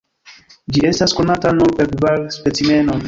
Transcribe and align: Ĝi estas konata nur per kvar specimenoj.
Ĝi 0.77 0.81
estas 0.91 1.13
konata 1.19 1.53
nur 1.59 1.75
per 1.81 1.93
kvar 2.01 2.27
specimenoj. 2.39 2.99